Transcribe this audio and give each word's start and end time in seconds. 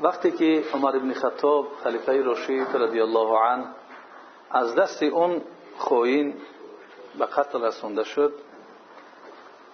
وقتی 0.00 0.30
که 0.30 0.64
عمر 0.74 0.96
ابن 0.96 1.12
خطاب 1.12 1.66
خلیفه 1.84 2.22
راشد 2.22 2.66
رضی 2.74 3.00
الله 3.00 3.38
عنه 3.38 3.66
از 4.50 4.74
دست 4.74 5.02
اون 5.02 5.42
خوین 5.78 6.34
به 7.18 7.26
قتل 7.26 7.62
رسونده 7.62 8.04
شد 8.04 8.32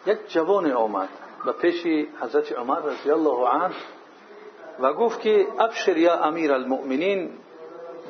یک 0.06 0.18
جوان 0.28 0.72
آمد 0.72 1.08
به 1.44 1.52
پیش 1.52 1.86
حضرت 2.20 2.52
عمر 2.52 2.80
رضی 2.80 3.10
الله 3.10 3.48
عنه 3.48 3.74
و 4.80 4.92
گفت 4.92 5.20
که 5.20 5.46
ابشر 5.58 5.96
یا 5.96 6.14
امیر 6.24 6.52
المؤمنین 6.52 7.30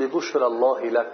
ببشر 0.01 0.43
الله 0.43 0.91
لک. 0.91 1.07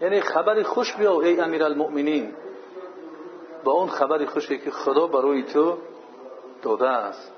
یعنی 0.00 0.20
خبر 0.20 0.62
خوش 0.62 0.96
بیا 0.96 1.20
ای 1.20 1.40
امیر 1.40 1.64
المؤمنین. 1.64 2.34
با 3.64 3.72
اون 3.72 3.88
خبر 3.88 4.24
خوشی 4.24 4.58
که 4.58 4.70
خدا 4.70 5.06
برای 5.06 5.42
تو 5.42 5.78
داده 6.62 6.88
است. 6.88 7.32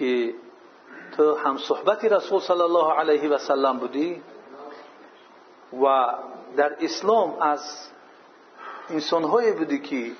که 0.00 0.34
تو 1.16 1.34
هم 1.34 1.56
صحبت 1.56 2.04
رسول 2.04 2.40
صلی 2.40 2.60
الله 2.60 2.92
علیه 2.92 3.28
و 3.28 3.38
سلم 3.38 3.78
بودی 3.78 4.22
و 5.82 6.14
در 6.56 6.76
اسلام 6.80 7.36
از 7.40 7.88
انسانهایی 8.90 9.52
بودی 9.52 9.78
که 9.78 10.12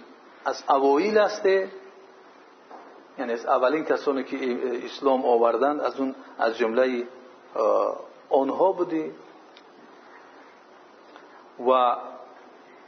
از 0.45 0.65
اوایل 0.69 1.19
هسته 1.19 1.71
یعنی 3.19 3.33
از 3.33 3.47
اولین 3.47 3.85
کسانی 3.85 4.25
که 4.25 4.37
اسلام 4.85 5.25
آوردند 5.25 5.81
از 5.81 6.01
اون 6.01 6.15
از 6.39 6.59
جمله 6.59 7.07
آنها 8.31 8.73
بودی. 8.73 9.13
و 11.69 11.97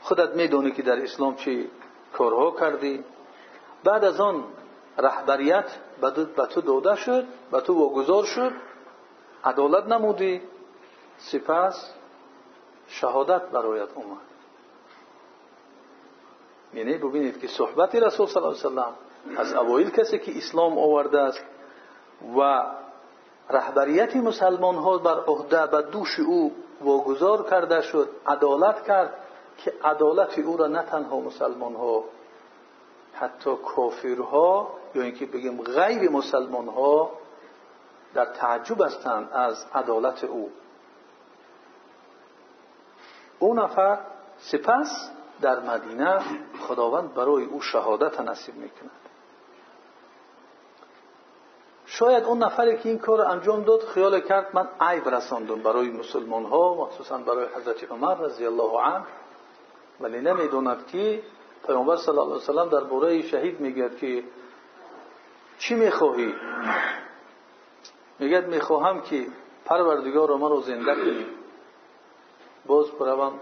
خودت 0.01 0.37
می‌دونی 0.37 0.73
که 0.73 0.83
در 0.83 1.03
اسلام 1.03 1.37
چی 1.37 1.71
کارها 2.13 2.51
کردی. 2.61 3.05
بعد 3.85 4.05
از 4.05 4.21
آن 4.21 4.45
رهبریت 4.99 5.65
به 6.37 6.47
تو 6.47 6.61
داده 6.61 6.97
شد 6.97 7.25
به 7.51 7.61
تو 7.61 7.75
واگذار 7.75 8.25
شد. 8.25 8.53
عدالت 9.45 9.87
نمودی. 9.87 10.43
سپس 11.19 11.93
شهادت 12.87 13.43
برایت 13.43 13.89
اومد. 13.95 14.33
یعنی 16.75 16.99
ببینید 16.99 17.41
که 17.41 17.49
صحبت 17.49 17.95
رسول 17.95 18.27
صلی 18.27 18.43
الله 18.43 18.57
علیه 18.57 18.67
وسلم 18.67 18.93
از 19.37 19.55
اوایل 19.55 19.91
کسی 19.91 20.19
که 20.19 20.37
اسلام 20.37 20.79
آورده 20.79 21.21
است 21.21 21.45
و 22.37 22.63
رهبریت 23.51 24.17
مسلمان 24.17 24.75
ها 24.75 24.99
بر 24.99 25.21
عهده 25.21 25.67
به 25.67 25.83
دوش 25.83 26.21
او 26.21 26.53
واگذار 26.81 27.51
کرده 27.51 27.81
شد 27.81 28.09
عدالت 28.27 28.85
کرد 28.85 29.15
که 29.59 29.73
عدالت 29.85 30.39
او 30.39 30.57
را 30.57 30.67
نه 30.67 30.83
تنها 30.83 31.21
مسلمان 31.21 31.75
ها 31.75 32.05
حتی 33.23 33.57
کافرها 33.57 34.71
یا 34.95 35.03
اینکه 35.03 35.27
بگیم 35.27 35.63
غیر 35.63 36.11
مسلمان 36.11 36.69
ها 36.69 37.11
در 38.15 38.25
تعجب 38.25 38.83
هستند 38.83 39.29
از 39.33 39.67
عدالت 39.75 40.25
او. 40.25 40.51
او 43.39 43.55
نفر 43.55 43.99
سپس 44.39 45.11
در 45.41 45.61
مدینه 45.61 46.21
خداوند 46.61 47.15
برای 47.15 47.45
او 47.45 47.61
شهادت 47.61 48.21
نصیب 48.21 48.57
می‌کند. 48.57 48.91
شاید 51.87 52.25
اون 52.25 52.39
نفری 52.43 52.79
که 52.79 52.89
این 52.89 52.99
کار 52.99 53.21
انجام 53.21 53.63
داد 53.63 53.81
خیال 53.81 54.21
کرد 54.21 54.47
من 54.55 54.69
عیب 54.81 55.09
رساندم 55.09 55.63
برای 55.63 55.91
مسلمان 55.91 56.45
ها 56.45 56.75
مخصوصا 56.75 57.19
برای 57.19 57.47
حضرت 57.57 57.91
عمر 57.91 58.15
رضی 58.15 58.47
الله 58.47 58.81
عنه. 58.81 59.07
ولی 60.01 60.21
نمی‌دوند 60.21 60.87
که 60.87 61.23
پیامبر 61.67 61.97
صلی 61.97 62.09
الله 62.09 62.23
علیه 62.23 62.37
وسلم 62.37 62.69
در 62.69 62.85
باره 62.85 63.23
شهید 63.23 63.61
میگه 63.61 63.91
که 64.01 64.25
چی 65.59 65.75
می‌خواهی؟ 65.75 66.35
میگه 68.19 68.41
می‌خواهم 68.41 69.01
که 69.01 69.27
پروردگار 69.65 70.37
من 70.37 70.49
رو 70.49 70.61
زنده 70.61 70.95
کنی. 70.95 71.27
باز 72.67 72.91
بروم 72.91 73.33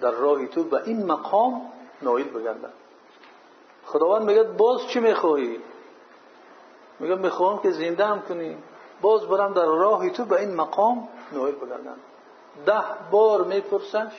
در 0.00 0.10
راه 0.10 0.46
تو 0.46 0.64
به 0.64 0.82
این 0.86 1.06
مقام 1.06 1.72
نایل 2.02 2.28
بگردم. 2.28 2.72
خداوند 3.84 4.22
میگه 4.22 4.42
باز 4.42 4.86
چی 4.86 5.00
می‌خواهی؟ 5.00 5.60
میگه 7.00 7.14
می‌خواهم 7.14 7.58
که 7.58 7.70
زنده 7.70 8.06
هم 8.06 8.22
کنی. 8.22 8.56
باز 9.00 9.26
برم 9.26 9.52
در 9.52 9.66
راه 9.66 10.10
تو 10.10 10.24
به 10.24 10.40
این 10.40 10.54
مقام 10.54 11.08
نایل 11.32 11.54
بگردم. 11.54 11.96
ده 12.66 12.82
بار 13.10 13.44
میپرسش 13.44 14.12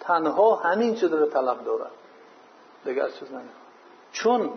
تنها 0.00 0.54
همین 0.54 0.94
چیز 0.94 1.12
رو 1.12 1.26
طلب 1.26 1.64
دارد. 1.64 1.90
دیگر 2.84 3.08
چیز 3.08 3.28
نمی‌خواد 3.32 3.68
چون 4.12 4.52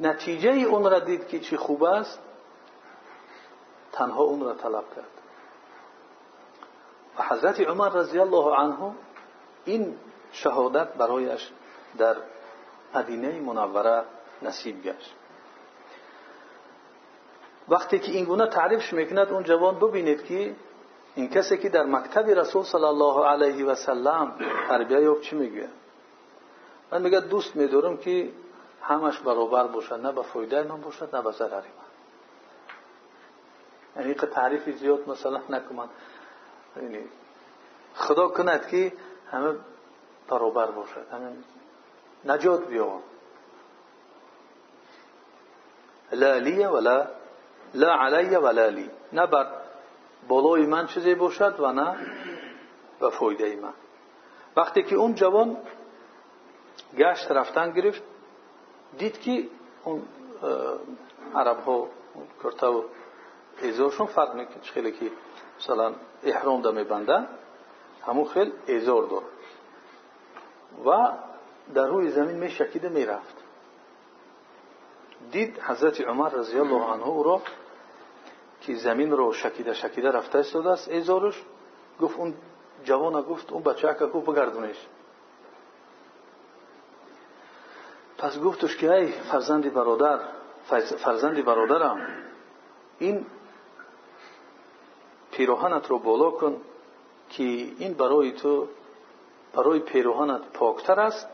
نتیجه 0.00 0.50
اون 0.50 0.90
را 0.90 0.98
دید 0.98 1.28
که 1.28 1.40
چی 1.40 1.56
خوب 1.56 1.82
است 1.84 2.18
تنها 3.92 4.22
اون 4.22 4.40
را 4.40 4.54
طلب 4.54 4.84
کرد. 4.96 5.04
و 7.18 7.22
حضرت 7.22 7.60
عمر 7.60 7.88
رضی 7.88 8.18
الله 8.18 8.56
عنه 8.56 8.94
این 9.64 9.96
شهادت 10.32 10.94
برایش 10.94 11.50
در 11.98 12.16
مدینه 12.94 13.40
منوره 13.40 14.04
نصیب 14.42 14.82
گشت. 14.82 15.14
وقتی 17.68 17.98
که 17.98 18.12
این 18.12 18.24
گونه 18.24 18.46
تعریفش 18.46 18.92
می‌کند 18.92 19.28
اون 19.28 19.42
جوان 19.42 19.78
ببینید 19.78 20.24
که 20.24 20.54
این 21.14 21.28
کسی 21.28 21.58
که 21.58 21.68
در 21.68 21.84
مکتب 21.84 22.28
رسول 22.28 22.62
صلی 22.62 22.84
الله 22.84 23.26
علیه 23.26 23.66
و 23.66 23.74
سلم 23.74 24.38
تربیه 24.68 25.00
یافت 25.00 25.20
چی 25.22 25.36
میگه؟ 25.36 25.68
من 26.92 27.02
میگه 27.02 27.20
دوست 27.20 27.56
میدارم 27.56 27.96
که 27.96 28.30
همش 28.82 29.18
برابر 29.18 29.66
باشد 29.66 29.94
نه 29.94 30.12
به 30.12 30.22
فایده 30.22 30.62
من 30.62 30.80
باشد 30.80 31.16
نه 31.16 31.22
به 31.22 31.30
ضرر 31.30 31.60
من. 31.60 31.92
یعنی 33.96 34.14
تعریف 34.14 34.70
زیاد 34.70 35.08
مثلا 35.08 35.40
نکنم. 35.48 35.88
یعنی 36.76 37.04
خدا 37.94 38.28
کند 38.28 38.68
که 38.68 38.92
همه 39.30 39.54
برابر 40.28 40.66
باشد 40.66 41.06
همه 41.12 41.32
نجات 42.24 42.66
بیاون 42.66 43.02
لا 46.12 46.36
لی 46.36 46.64
ولا 46.64 47.06
لا 47.74 47.94
علی 47.94 48.36
ولا 48.36 48.68
لی. 48.68 48.90
نه 49.12 49.26
بر 49.26 49.46
بالای 50.28 50.66
من 50.66 50.86
چیزی 50.86 51.14
باشد 51.14 51.60
و 51.60 51.72
نه 51.72 51.96
به 53.00 53.10
فایده 53.10 53.56
من. 53.56 53.72
وقتی 54.56 54.82
که 54.82 54.96
اون 54.96 55.14
جوان 55.14 55.56
گشت 56.96 57.30
رفتن 57.30 57.70
گرفت. 57.70 58.02
دید 58.98 59.20
که 59.20 59.48
اون 59.84 60.02
عرب 61.34 61.58
ها 61.58 61.88
کرته 62.42 62.66
و 62.66 62.82
ایزارشون 63.62 64.06
فرق 64.06 64.34
می‌کنه 64.34 64.62
خیلی 64.62 64.92
که 64.92 65.10
مثلا 65.58 65.94
احرام 66.22 66.62
دا 66.62 66.72
میبندن 66.72 67.28
همون 68.06 68.24
خیل 68.24 68.52
ایزار 68.66 69.02
دار 69.02 69.22
و 70.86 71.12
در 71.74 71.86
روی 71.86 72.10
زمین 72.10 72.36
می 72.36 72.50
شکیده 72.50 72.88
می 72.88 73.06
رفت. 73.06 73.36
دید 75.32 75.58
حضرت 75.58 76.00
عمر 76.00 76.28
رضی 76.28 76.58
الله 76.58 76.84
عنه 76.84 77.06
او 77.06 77.22
را 77.22 77.42
که 78.60 78.74
زمین 78.74 79.10
رو 79.10 79.32
شکیده 79.32 79.74
شکیده 79.74 80.10
رفته 80.10 80.38
استاده 80.38 80.70
است 80.70 80.88
ایزارش 80.88 81.42
گفت 82.00 82.18
اون 82.18 82.34
جوان 82.84 83.22
گفت 83.22 83.52
اون 83.52 83.62
بچه 83.62 83.96
که 83.98 84.06
گفت 84.06 84.26
بگردونش. 84.26 84.86
پس 88.22 88.40
گفتش 88.40 88.76
که 88.76 88.92
ای 88.92 89.06
فرزندی 89.12 89.70
برادر 89.70 90.20
فرزندی 90.98 91.42
برادرم 91.42 92.06
این 92.98 93.26
پیروهنت 95.30 95.86
رو 95.90 95.98
بالا 95.98 96.30
کن 96.30 96.60
که 97.28 97.42
این 97.42 97.94
برای 97.94 98.32
تو 98.32 98.68
برای 99.54 99.78
پیروهنت 99.78 100.40
پاکتر 100.52 101.00
است 101.00 101.28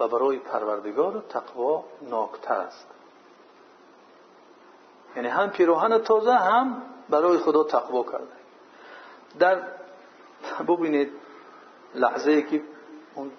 و 0.00 0.08
برای 0.08 0.38
پروردگار 0.38 1.24
تقوا 1.28 1.84
ناکتر 2.02 2.54
است. 2.54 2.86
یعنی 5.16 5.28
هم 5.28 5.50
پیروهن 5.50 5.98
تازه 5.98 6.34
هم 6.34 6.82
برای 7.08 7.38
خدا 7.38 7.64
تقوا 7.64 8.02
کرده. 8.02 8.26
در 9.38 9.62
ببینید 10.68 11.12
لحظه 11.94 12.42
که 12.42 12.62
اون 13.14 13.30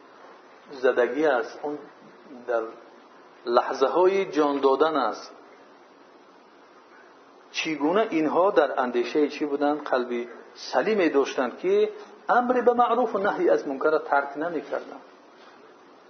زدگی 0.72 1.26
است 1.26 1.60
اون 1.64 1.78
در 2.48 2.62
لحظه 3.46 3.88
های 3.88 4.26
جان 4.26 4.60
دادن 4.60 4.96
است. 4.96 5.32
چیگونه 7.52 8.08
اینها 8.10 8.52
در 8.52 8.80
اندیشه 8.80 9.28
چی 9.28 9.46
بودند؟ 9.46 9.84
قلبی 9.84 10.30
سلیم 10.54 11.08
داشتند 11.08 11.58
که 11.58 11.90
امر 12.30 12.62
به 12.62 12.74
معروف 12.74 13.16
و 13.16 13.18
نهی 13.18 13.50
از 13.50 13.68
منکر 13.68 13.90
را 13.90 14.00
ترک 14.00 14.38
نمی‌کردند. 14.38 15.02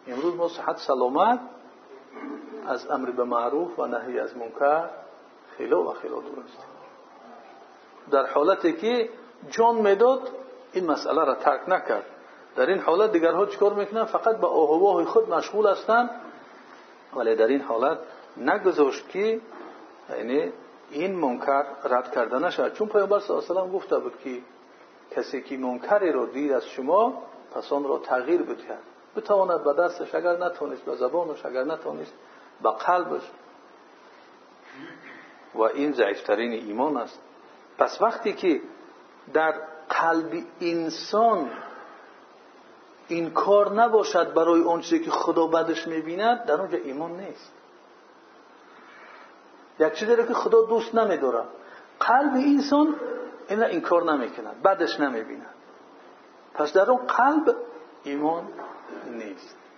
امروز 0.08 0.36
ما 0.36 0.48
صحت 0.48 0.78
سلامت 0.78 1.40
از 2.68 2.92
امر 2.92 3.12
به 3.12 3.24
معروف 3.24 3.80
و 3.80 3.86
نهی 3.86 4.20
از 4.20 4.38
منکر 4.38 4.90
خیلی 5.58 5.74
و 5.74 5.92
خیلی 5.92 6.14
دور 6.14 6.44
است. 6.46 6.58
در 8.12 8.26
حالتی 8.26 8.74
که 8.74 9.10
جان 9.50 9.76
می‌داد 9.76 10.30
این 10.74 10.92
مسئله 10.92 11.26
را 11.26 11.36
ترک 11.36 11.70
نکرد. 11.70 12.06
در 12.56 12.69
این 12.69 12.80
حالت 12.80 13.12
دیگرها 13.12 13.46
چیکار 13.46 13.74
می‌کنن؟ 13.74 14.06
فقط 14.06 14.38
به 14.38 14.48
آهواه 14.48 15.06
خود 15.06 15.30
مشغول 15.30 15.68
هستند 15.68 16.10
ولی 17.16 17.36
در 17.36 17.48
این 17.48 17.62
حالت 17.62 18.00
نگذاشت 18.38 19.10
که 19.10 19.42
یعنی 20.10 20.52
این 20.92 21.16
منکر 21.16 21.66
رد 21.84 22.12
کرده 22.12 22.40
نشد 22.40 22.74
چون 22.74 22.88
پیامبر 22.88 23.19
صلی 23.19 23.36
الله 23.36 23.50
علیه 23.50 23.62
و 23.62 23.78
گفته 23.78 24.00
بود 24.00 24.19
که 24.24 24.40
کسی 25.12 25.42
که 25.42 25.57
منکری 25.57 26.12
رو 26.12 26.25
دید 26.25 26.52
از 26.52 26.66
شما 26.68 27.24
پس 27.56 27.74
آن 27.74 27.84
را 27.84 27.98
تغییر 27.98 28.42
بدهد. 28.42 28.80
بتواند 29.16 29.63
به 29.63 29.74
دستش 29.74 30.16
اگر 30.16 30.38
نتونست 30.38 30.86
به 30.86 30.96
زبانش 30.96 31.46
اگر 31.46 31.63
نتونست 31.63 32.13
به 32.63 32.72
قلبش. 32.72 33.31
و 35.56 35.62
این 35.62 35.92
ضعیفترین 35.92 36.51
ایمان 36.51 36.98
است. 36.98 37.19
پس 37.78 38.01
وقتی 38.01 38.34
که 38.34 38.62
در 39.34 39.54
قلب 39.90 40.44
انسان 40.62 41.51
این 43.07 43.31
کار 43.31 43.74
نباشد 43.74 44.34
برای 44.34 44.62
اون 44.62 44.81
چیزی 44.81 45.00
که 45.00 45.12
خدا 45.12 45.48
بدش 45.48 45.88
می‌بیند 45.88 46.46
در 46.46 46.62
اونجا 46.62 46.78
ایمان 46.78 47.12
نیست. 47.12 47.52
یک 49.80 49.94
چیزی 49.94 50.16
که 50.16 50.34
خدا 50.34 50.62
دوست 50.62 50.96
نمیداره 50.96 51.44
قلب 52.00 52.34
انسان 52.34 52.96
این 53.50 53.63
این 53.63 53.81
کار 53.81 54.13
نمی‌کند 54.13 54.62
بدش 54.63 55.00
نمی‌بیند. 55.00 55.56
پس 56.54 56.74
در 56.74 56.92
اون 56.92 57.07
قلب 57.07 57.56
ایمان 58.04 58.48
نیست. 59.12 59.58